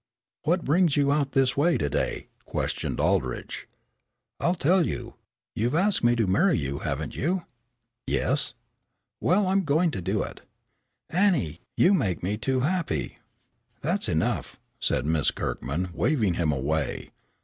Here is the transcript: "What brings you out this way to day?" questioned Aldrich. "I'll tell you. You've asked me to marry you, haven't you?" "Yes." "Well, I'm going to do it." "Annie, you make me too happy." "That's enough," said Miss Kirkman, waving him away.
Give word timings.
"What 0.45 0.65
brings 0.65 0.97
you 0.97 1.11
out 1.11 1.33
this 1.33 1.55
way 1.55 1.77
to 1.77 1.87
day?" 1.87 2.25
questioned 2.45 2.99
Aldrich. 2.99 3.67
"I'll 4.39 4.55
tell 4.55 4.87
you. 4.87 5.13
You've 5.55 5.75
asked 5.75 6.03
me 6.03 6.15
to 6.15 6.25
marry 6.25 6.57
you, 6.57 6.79
haven't 6.79 7.15
you?" 7.15 7.45
"Yes." 8.07 8.55
"Well, 9.19 9.45
I'm 9.45 9.63
going 9.63 9.91
to 9.91 10.01
do 10.01 10.23
it." 10.23 10.41
"Annie, 11.11 11.61
you 11.77 11.93
make 11.93 12.23
me 12.23 12.35
too 12.35 12.61
happy." 12.61 13.19
"That's 13.81 14.09
enough," 14.09 14.57
said 14.79 15.05
Miss 15.05 15.29
Kirkman, 15.29 15.89
waving 15.93 16.33
him 16.33 16.51
away. 16.51 17.11